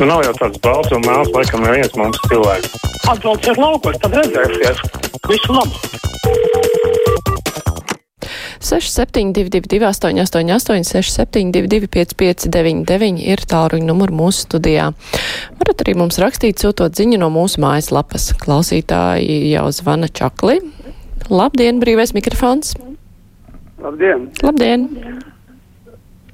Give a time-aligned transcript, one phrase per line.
[0.00, 2.70] Nu, nav jau tāds balts un mēls, laikam, neviens mums cilvēks.
[3.12, 4.78] Atbrauciet laukos, tad redzēsiet.
[5.28, 5.76] Visu labu!
[8.64, 14.86] 6722, 888, 672, 559, ir tālruņa numurs mūsu studijā.
[15.60, 18.30] Varat arī mums rakstīt, sūtot ziņu no mūsu mājaslapas.
[18.40, 20.62] Klausītāji jau zvana čakli.
[21.28, 22.72] Labdien, brīvais mikrofons!
[23.84, 24.30] Labdien!
[24.40, 24.88] Labdien!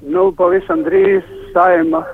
[0.07, 2.05] Nu, pavisam drīz saima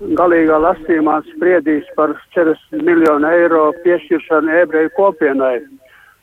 [0.00, 5.60] galīgā lasījumā spriedīs par 40 miljonu eiro piešķiršanu ebreju kopienai.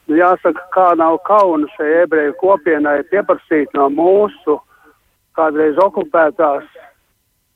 [0.07, 4.59] Nu, jāsaka, kā nav kauna šai ebreju kopienai pieprasīt no mūsu
[5.33, 6.65] kādreiz okupētās,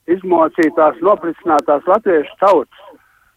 [0.10, 2.84] izmocītās, noplicinātās latviešu tautas,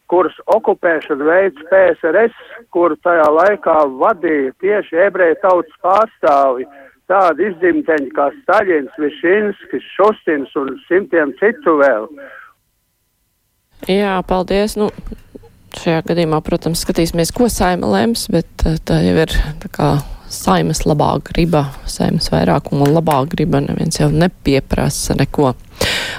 [0.09, 2.37] kuras okupēšana veids PSRS,
[2.73, 6.65] kuru tajā laikā vadīja tieši ebreju tautas pārstāvi,
[7.11, 12.07] tādi izdzimteņi kā Staļins, Višinskis, Šustins un simtiem citu vēl.
[13.89, 14.77] Jā, paldies.
[14.77, 14.91] Nu,
[15.81, 19.91] šajā gadījumā, protams, skatīsimies, ko saima lems, bet eh, tā jau ir tā kā
[20.31, 25.55] saimas labā griba, saimas vairākuma labā griba, neviens jau nepieprasa neko.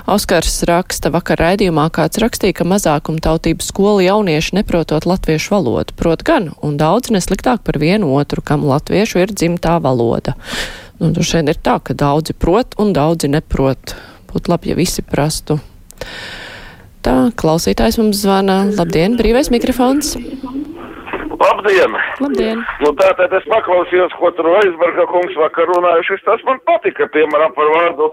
[0.09, 5.95] Oskars raksta vakar raidījumā, kāds rakstīja, ka mazākuma tautību skolu jaunieši neprotot latviešu valodu.
[5.97, 10.35] Prot gan, un daudz nesliktāk par vienu otru, kam latviešu ir dzimtā valoda.
[11.01, 13.95] Nu, šeit ir tā, ka daudzi prot un daudzi neprot.
[14.31, 15.59] Būtu labi, ja visi prastu.
[17.01, 18.63] Tā, klausītājs mums zvana.
[18.77, 20.13] Labdien, brīvais mikrofons.
[21.41, 21.95] Labdien!
[22.21, 22.59] Labdien!
[22.83, 26.21] Nu, tātad es paklausījos, ko tur Vaisberga kungs vakar runājušas.
[26.27, 28.11] Tas man patika, piemēram, par vārdu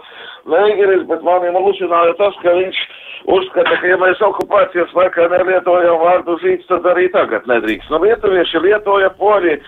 [0.49, 2.81] Neigeris, bet mani mulsināja tas, ka viņš
[3.37, 7.93] uzskata, ka ja mēs okupācijas laikā nelietojam vārdu zīts, tad arī tagad nedrīkst.
[7.93, 9.59] Nu, lietuvieši lietoja poļi.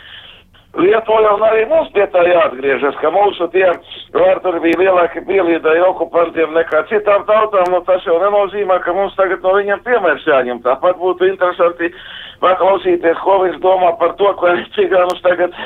[0.78, 3.66] Lietuva un arī mums pie tā jāatgriežas, ka mūsu tie
[4.14, 9.42] vārturi bija lielāki pielīdēji okupantiem nekā citām tautām, nu tas jau nenozīmē, ka mums tagad
[9.42, 10.60] no viņiem piemērs jāņem.
[10.62, 11.90] Tāpat būtu interesanti
[12.44, 15.58] paklausīties, ko viņš domā par to, ko viņš cigānus tagad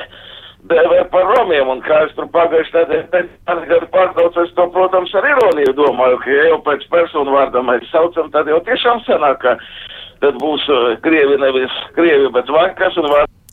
[0.72, 5.28] dēvē par romiem, un kā es tur pagājušajā nedēļā gadu pārtraucu, es to, protams, ar
[5.34, 9.58] ironiju domāju, ka ja jau pēc personu vārda mēs saucam, tad jau tiešām sanāk, ka
[10.24, 13.43] tad būs uh, krievi nevis krievi, bet vankas un vārds.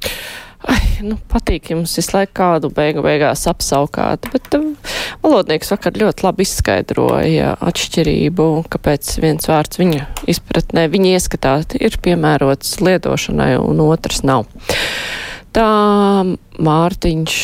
[1.01, 4.67] Nu, patīk jums visu laiku kādu beigu beigās apsaukāt, bet uh,
[5.23, 12.77] valodnieks vakar ļoti labi izskaidroja atšķirību, kāpēc viens vārds viņa izpratnē, viņa ieskatā ir piemērots
[12.85, 14.45] lietošanai un otrs nav.
[15.51, 15.67] Tā
[16.61, 17.37] Mārtiņš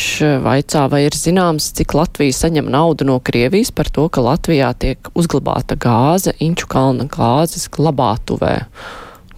[0.44, 5.10] vaicā, vai ir zināms, cik Latvija saņem naudu no Krievijas par to, ka Latvijā tiek
[5.18, 8.54] uzglabāta gāze Inču kalna gāzes glabātuvē.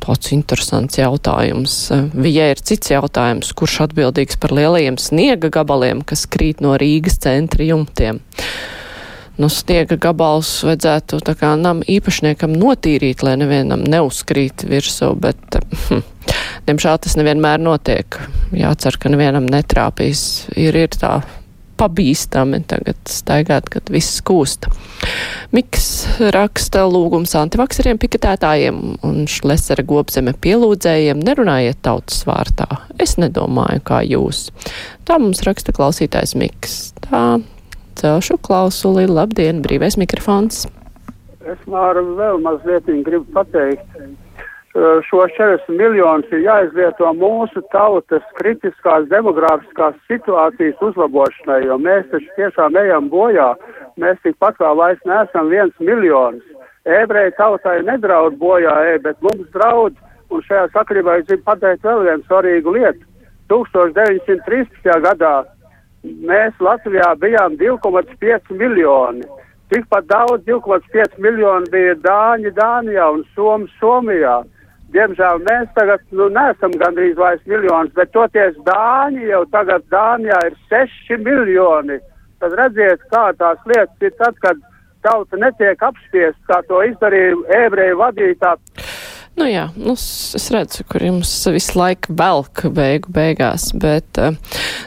[0.00, 1.74] Tāds interesants jautājums.
[2.16, 7.66] Vijai ir cits jautājums, kurš atbildīgs par lielajiem sniega gabaliem, kas krīt no Rīgas centra
[7.68, 8.22] jumtiem.
[9.40, 16.02] Nu, sniega gabals vajadzētu tā kā nam īpašniekam notīrīt, lai nevienam neuzkrīt virsū, bet, hm,
[16.68, 18.20] diemžēl tas nevienmēr notiek.
[18.56, 20.50] Jācer, ka nevienam netrāpīs.
[20.60, 21.20] Ir, ir tā
[21.80, 24.68] pabīstami tagad staigāt, kad viss kūst.
[25.56, 25.86] Miks
[26.34, 32.68] raksta lūgums antivakseriem, piketētājiem un šlesera gobzeme pielūdzējiem nerunājiet tautas vārtā.
[33.00, 34.48] Es nedomāju, kā jūs.
[35.08, 36.76] Tā mums raksta klausītājs Miks.
[37.08, 37.40] Tā
[38.00, 39.08] celšu klausuli.
[39.10, 40.66] Labdien, brīvais mikrofons.
[41.50, 43.96] Es Māra vēl mazliet gribu pateikt.
[44.72, 52.78] Šo 40 miljonus ir jāizlieto mūsu tautas kritiskās demogrāfiskās situācijas uzlabošanai, jo mēs taču tiešām
[52.78, 53.48] ejam bojā.
[53.98, 56.44] Mēs tikpat kā vairs neesam viens miljons.
[56.86, 59.98] Ebreju tautai nedraud bojā, e, bet mums draud,
[60.30, 63.02] un šajā sakarībā es gribu pateikt vēl vienu svarīgu lietu.
[63.50, 64.86] 1913.
[65.02, 65.34] gadā
[66.06, 69.26] mēs Latvijā bijām 2,5 miljoni.
[69.74, 74.38] Tikpat daudz, 2,5 miljoni bija Dāņi Dānijā un Somi Somijā.
[74.94, 80.56] Diemžēl mēs tagad nu, neesam gandrīz vairs miljonus, bet toties Dāņi jau tagad Dānijā ir
[80.72, 82.00] 6 miljoni.
[82.42, 84.58] Tad redziet, kā tās lietas ir tad, kad
[85.04, 88.88] tauta netiek apspiest, kā to izdarīja ebreju vadītāji.
[89.38, 94.18] Nu jā, nu, es redzu, kur jums visu laiku velk beigu beigās, bet,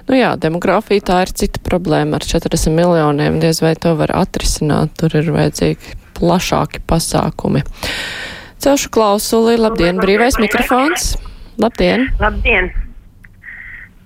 [0.10, 4.94] nu jā, demografija tā ir cita problēma ar 40 miljoniem, diez vai to var atrisināt,
[5.00, 7.64] tur ir vajadzīgi plašāki pasākumi.
[8.64, 11.18] Celšu klausuli, labdien, brīvais mikrofons.
[11.60, 12.06] Labdien!
[12.22, 12.70] Labdien!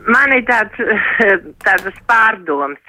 [0.10, 0.80] Man ir tāds,
[1.66, 2.82] tādas pārdoms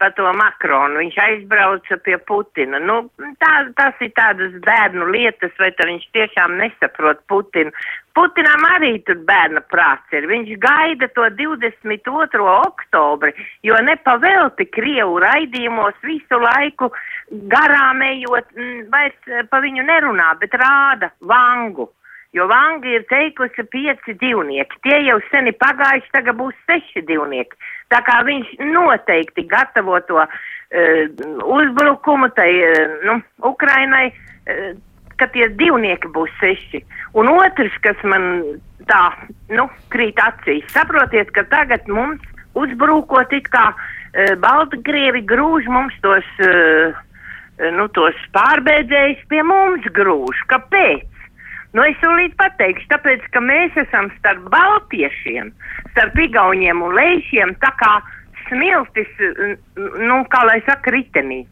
[0.00, 1.02] par to Makronu.
[1.02, 2.80] Viņš aizbrauca pie Putina.
[2.80, 3.02] Nu,
[3.42, 7.74] tā, tas ir tādas bērnu lietas, vai tā viņš tiešām nesaprot Putinu.
[8.16, 10.24] Putinam arī tur bērna prāts ir.
[10.30, 12.48] Viņš gaida to 22.
[12.54, 13.36] oktobri,
[13.66, 16.88] jo nepavelti Krievu raidījumos visu laiku
[17.30, 21.90] garām ejot, mm, vairs eh, pa viņu nerunā, bet rāda vangu.
[22.32, 24.76] Jo Vanga ir teikusi pieci divnieki.
[24.86, 27.58] Tie jau seni pagājuši, tagad būs seši divnieki.
[27.90, 30.28] Tā kā viņš noteikti gatavo to uh,
[31.58, 33.16] uzbrukumu tai, uh, nu,
[33.50, 34.70] Ukrainai, uh,
[35.18, 36.84] ka tie divnieki būs seši.
[37.18, 38.30] Un otrs, kas man
[38.86, 39.02] tā,
[39.50, 42.22] nu, krīt acīs, saprotiet, ka tagad mums
[42.54, 46.94] uzbrūkot it kā uh, Baltkrievi grūž mums tos, uh,
[47.76, 50.44] nu, tos pārbēdzējus pie mums grūž.
[50.52, 51.06] Kāpēc?
[51.76, 55.52] Nu, es tūlīt pateikšu, tāpēc, ka mēs esam starp baltiešiem,
[55.92, 57.92] starp igauniem un leišiem, tā kā
[58.48, 59.10] smiltis,
[59.78, 61.44] nu, kā lai saka, ritenī.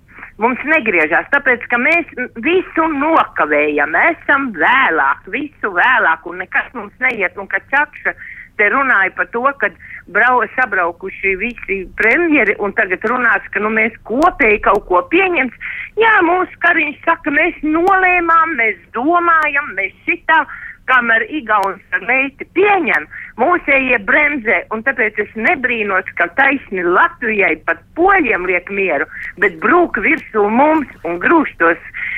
[0.42, 2.10] Mums negriežās, tāpēc, ka mēs
[2.42, 8.14] visu nokavējam, esam vēlāk, visu vēlāk, un nekas mums neiet, un ka čakša
[8.58, 9.70] te runāja par to, ka
[10.14, 15.74] brau, sabraukuši visi premjeri un tagad runās, ka nu, mēs kopēji kaut ko pieņems.
[16.00, 20.42] Jā, mūsu kariņš saka, mēs nolēmām, mēs domājam, mēs šitā,
[20.88, 23.04] kamēr Igauns ar leiti pieņem,
[23.40, 29.08] mūsējie bremzē, un tāpēc es nebrīnos, ka taisni Latvijai pat poļiem liek mieru,
[29.42, 32.08] bet brūk virsū mums un grūž tos uh,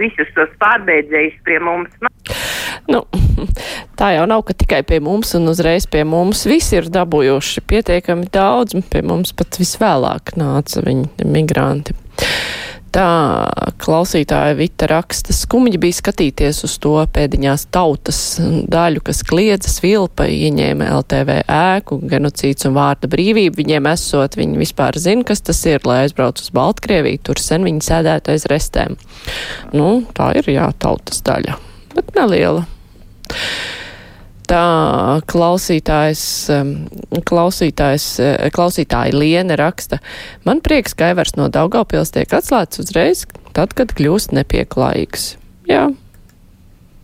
[0.00, 1.92] visus tos pārbeidzējus pie mums.
[2.92, 3.02] Nu,
[3.98, 8.30] tā jau nav, ka tikai pie mums un uzreiz pie mums visi ir dabūjuši pietiekami
[8.32, 11.96] daudz, pie mums pat visvēlāk nāca viņi migranti.
[12.96, 13.04] Tā
[13.82, 18.20] klausītāja Vita raksta, skumji bija skatīties uz to pēdiņās tautas
[18.72, 23.58] daļu, kas kliedza svilpa, ieņēma LTV ēku, genocīds un vārda brīvība.
[23.58, 27.84] Viņiem esot, viņi vispār zina, kas tas ir, lai aizbrauc uz Baltkrieviju, tur sen viņi
[27.84, 28.96] sēdētu aiz restēm.
[29.76, 31.58] Nu, tā ir, jā, tautas daļa,
[31.98, 32.64] bet neliela.
[34.46, 34.62] Tā
[35.26, 36.22] klausītājs,
[37.26, 39.98] klausītājs, uh, klausītāja Liene raksta,
[40.46, 43.24] man prieks, ka Aivars no Daugavpils tiek atslēgts uzreiz,
[43.56, 45.32] tad, kad kļūst nepieklājīgs.
[45.66, 45.88] Jā,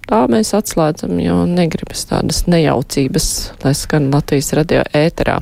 [0.07, 3.27] tā mēs atslēdzam, jo negribas tādas nejaucības,
[3.65, 5.41] lai skan Latvijas radio ēterā.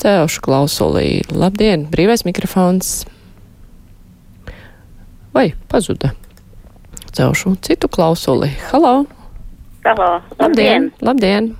[0.00, 1.08] Cēlušu klausulī.
[1.32, 3.02] Labdien, brīvais mikrofons.
[5.36, 6.14] Vai pazuda?
[7.12, 8.54] Cēlušu citu klausuli.
[8.70, 9.15] Halo!
[9.86, 10.88] Halo, Labdien!
[11.06, 11.52] Labdien!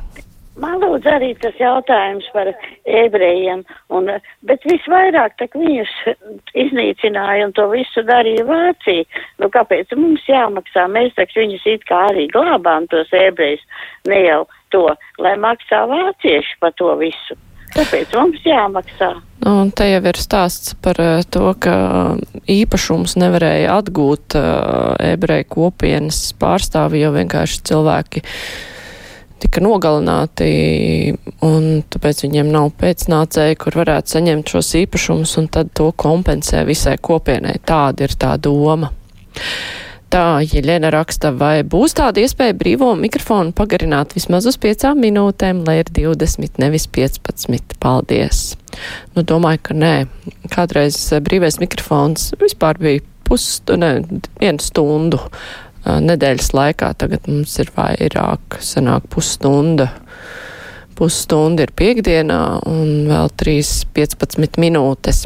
[0.59, 2.49] Man lūdzu arī tas jautājums par
[2.91, 3.61] ebrejiem,
[3.95, 4.09] un,
[4.49, 5.93] bet visvairāk tak viņus
[6.59, 9.05] iznīcināja un to visu darīja Vācija.
[9.39, 10.89] Nu, kāpēc mums jāmaksā?
[10.91, 13.63] Mēs taču viņus it kā arī glābām tos ebrejus,
[14.11, 14.43] ne jau
[14.75, 14.89] to,
[15.23, 17.39] lai maksā vācieši par to visu.
[17.77, 19.13] Kāpēc mums jāmaksā?
[19.47, 21.75] Un te jau ir stāsts par uh, to, ka
[22.51, 28.25] īpašums nevarēja atgūt uh, ebreju kopienas pārstāvi, jo vienkārši cilvēki
[29.45, 30.49] tika nogalināti,
[31.45, 36.97] un tāpēc viņiem nav pēcnācēji, kur varētu saņemt šos īpašumus, un tad to kompensē visai
[36.99, 37.59] kopienai.
[37.63, 38.91] Tāda ir tā doma.
[40.11, 45.81] Tā, Jeļena raksta, vai būs tāda iespēja brīvo mikrofonu pagarināt vismaz uz piecām minūtēm, lai
[45.85, 47.77] ir 20, nevis 15.
[47.83, 48.55] Paldies!
[49.17, 49.95] Nu, domāju, ka nē.
[50.53, 55.21] Kādreiz brīvais mikrofons vispār bija pusstundu, ne, vienu stundu
[55.87, 56.93] nedēļas laikā.
[56.99, 59.91] Tagad mums ir vairāk, sanāk pusstunda
[60.97, 65.25] pusstunda ir piekdienā un vēl 3-15 minūtes.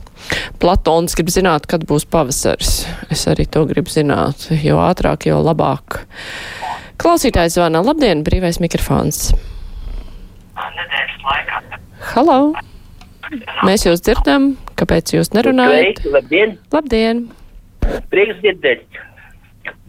[0.62, 2.82] Platons grib zināt, kad būs pavasaris.
[3.12, 6.02] Es arī to gribu zināt, jo ātrāk, jo labāk.
[7.00, 7.84] Klausītājs zvana.
[7.86, 9.30] Labdien, brīvais mikrofons.
[12.10, 12.40] Halo!
[13.66, 16.00] Mēs jūs dzirdam, kāpēc jūs nerunājat?
[16.00, 16.56] Sveiki, labdien!
[16.74, 17.26] Labdien!
[18.10, 19.02] Prieks dzirdēt.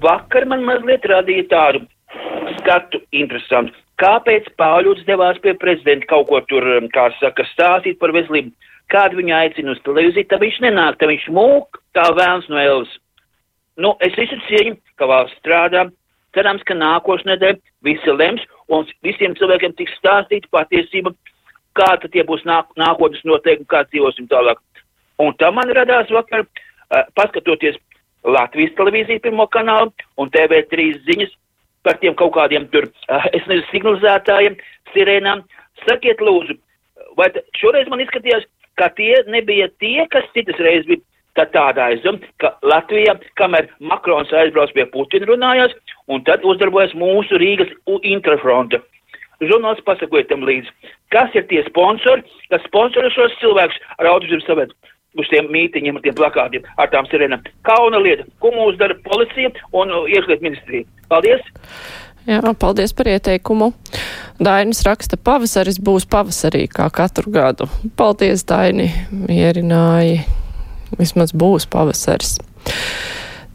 [0.02, 1.86] Vakar man mazliet radīja tādu
[2.60, 8.14] skatu interesantu kāpēc Pāvļots devās pie prezidenta kaut ko tur, um, kā saka, stāstīt par
[8.16, 8.54] veselību,
[8.92, 12.92] kādu viņu aicina uz televīziju, tad viņš nenāk, tad viņš mūk kā vēlns no Elas.
[13.82, 15.86] Nu, es visu cieņu, ka valsts strādā,
[16.36, 21.14] cerams, ka nākošu nedēļu visi lems un visiem cilvēkiem tiks stāstīta patiesība,
[21.78, 24.60] kā tad tie būs nāk, nākotnes noteikumi, kā dzīvosim tālāk.
[25.22, 27.78] Un tam man radās vakar, uh, paskatoties
[28.24, 31.32] Latvijas televīziju pirmo kanālu un TV3 ziņas,
[31.86, 32.88] par tiem kaut kādiem tur,
[33.36, 34.58] es nezinu, signalizētājiem,
[34.94, 35.46] sirēnām.
[35.88, 36.58] Sakiet, lūdzu,
[37.18, 38.46] vai šoreiz man izskatījās,
[38.78, 41.02] ka tie nebija tie, kas citas reizes bija
[41.40, 45.74] tā tādā aizdomu, ka Latvija, kamēr Makrons aizbrauc pie Putina runājās,
[46.12, 47.72] un tad uzdarbojas mūsu Rīgas
[48.04, 48.82] interfronta.
[49.42, 50.70] Žurnāls pasakoja tam līdzi,
[51.14, 54.78] kas ir tie sponsori, kas sponsoro šos cilvēkus ar autozīmes savētu
[55.20, 57.44] uz tiem mītiņiem, ar tiem plakātiem, ar tām sirēnām.
[57.68, 60.88] Kauna lieta, ko mūs dara policija un iekšliet ministrija.
[61.12, 61.44] Paldies!
[62.30, 63.72] Jā, paldies par ieteikumu.
[64.42, 67.66] Dainis raksta, pavasaris būs pavasarī kā katru gadu.
[67.98, 70.22] Paldies, Daini, mierināji.
[71.00, 72.38] Vismaz būs pavasaris.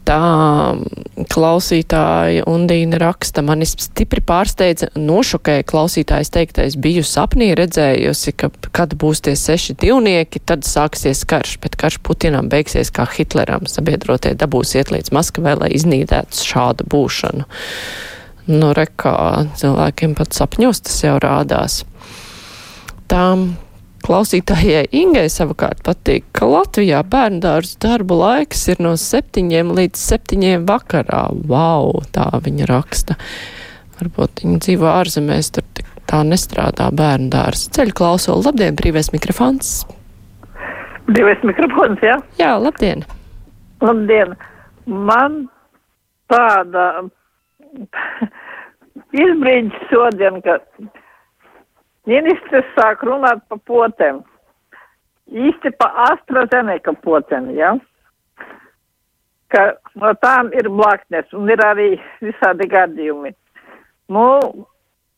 [0.07, 0.77] Tā
[1.27, 9.25] klausītāja Undīna raksta, mani stipri pārsteidza, nošokēja klausītājs teiktais, biju sapnī redzējusi, ka kad būs
[9.25, 14.93] tie seši divnieki, tad sāksies karš, bet karš Putinam beigsies kā Hitleram, sabiedrotie dabūs iet
[14.95, 17.47] līdz Maskavai, lai iznīdētu šādu būšanu.
[18.47, 19.17] Nu, rekā
[19.59, 21.81] cilvēkiem pat sapņos tas jau rādās.
[23.11, 23.49] Tām
[24.07, 31.25] Klausītājai Ingai savukārt patīk, ka Latvijā bērndārzu darba laiks ir no septiņiem līdz septiņiem vakarā.
[31.51, 33.17] Wow, tā viņa raksta.
[33.97, 35.67] Varbūt viņa dzīvo ārzemēs, tur
[36.07, 37.65] tā nestrādā bērndārs.
[37.75, 39.73] Ceļu klausulu, labdien, brīvais mikrofons.
[41.11, 42.15] Brīvais mikrofons, jā?
[42.39, 43.03] Jā, labdien.
[43.83, 44.37] Labdien.
[44.87, 45.41] Man
[46.31, 46.85] tāda
[49.27, 50.61] izbrīdis šodien, ka
[52.07, 54.21] Ministrs sāk runāt par potēm.
[55.27, 57.73] Īsti pa AstraZeneca potēm, ja?
[59.51, 59.63] Ka
[59.99, 61.89] no tām ir blaknes un ir arī
[62.23, 63.33] visādi gadījumi.
[64.11, 64.27] Nu,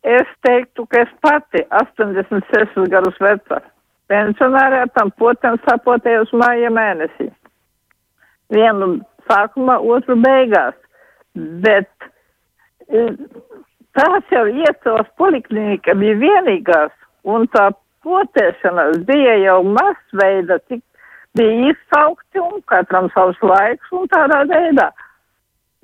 [0.02, 3.62] es teiktu, ka es pati 86 gadus veca
[4.10, 7.30] pensionārē tam potēm sapotējos māja mēnesī.
[8.54, 8.96] Vienu
[9.30, 10.78] sākumā, otru beigās.
[11.64, 11.90] Bet
[13.98, 16.94] tās jau iecels poliklinika bija vienīgās,
[17.24, 17.70] un tā
[18.06, 20.84] potēšanas bija jau masveida, tik
[21.38, 24.90] bija izsaukti un katram savs laiks un tādā veidā.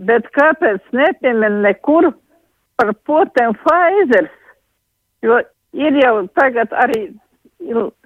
[0.05, 2.11] Bet kāpēc nepiemin nekur
[2.75, 4.33] par potēm Pfizers?
[5.23, 5.39] Jo
[5.73, 7.07] ir jau tagad arī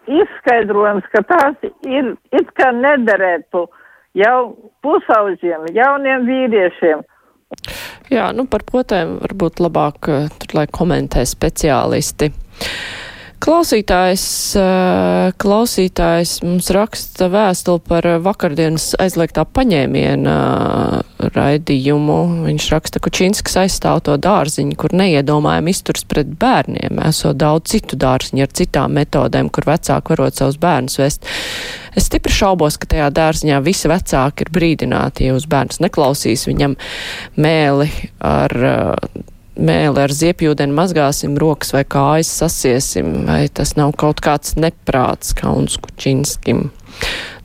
[0.09, 3.65] izskaidrojums, ka tās ir it kā nederētu
[4.17, 4.39] jau
[4.85, 7.03] pusauģiem, jauniem vīriešiem.
[8.09, 12.31] Jā, nu par potēm varbūt labāk eh, tur, lai komentē speciālisti.
[13.39, 14.23] Klausītājs,
[14.59, 22.17] eh, klausītājs mums raksta vēstuli par vakardienas aizliegtā paņēmiena eh, raidījumu.
[22.49, 27.95] Viņš raksta, ka Kučinskis aizstāv to dārziņu, kur neiedomājami izturs pret bērniem, esot daudz citu
[27.99, 31.31] dārziņu ar citām metodēm, kur vecāki varot savus bērnus vest.
[31.95, 36.75] Es stipri šaubos, ka tajā dārziņā visi vecāki ir brīdināti, ja uz bērns neklausīs viņam
[37.39, 37.87] mēli
[38.19, 38.59] ar
[39.59, 45.77] mēli ar ziepjūdeni mazgāsim, rokas vai kājas sasiesim, vai tas nav kaut kāds neprāts kauns
[45.81, 46.69] Kučinskim.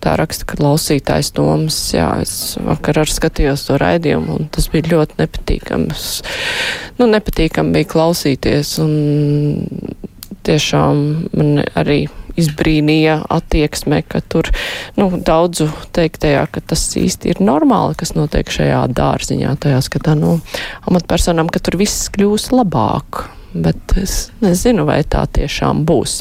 [0.04, 4.90] Tā raksta, ka klausītājs Toms, jā, es vakar ar skatījos to raidījumu, un tas bija
[4.92, 6.08] ļoti nepatīkams.
[6.98, 9.62] Nu, nepatīkam bija klausīties, un
[10.44, 11.00] tiešām
[11.32, 12.04] man arī
[12.40, 14.50] izbrīnīja attieksme, ka tur
[14.98, 20.36] nu, daudzu teiktajā, ka tas īsti ir normāli, kas notiek šajā dārziņā, tajā skatā no
[20.36, 20.58] nu,
[20.90, 23.26] amatpersonām, ka tur viss kļūs labāk.
[23.54, 26.20] Bet es nezinu, vai tā tiešām būs.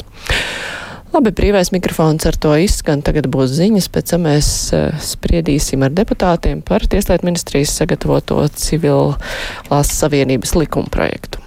[1.14, 3.02] Labi, brīvais mikrofons ar to izskan.
[3.06, 9.94] Tagad būs ziņas, pēc tam mēs uh, spriedīsim ar deputātiem par Tieslietu ministrijas sagatavoto civilās
[9.94, 11.43] savienības likuma projektu.